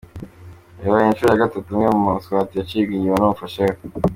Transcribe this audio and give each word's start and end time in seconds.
Bibaye 0.79 1.05
inshuro 1.07 1.29
ya 1.31 1.41
gatatu 1.43 1.67
umwe 1.71 1.87
mu 2.03 2.09
Mswati 2.19 2.53
acibwa 2.61 2.93
inyuma 2.95 3.17
numufasha 3.19 3.59
we. 3.67 3.71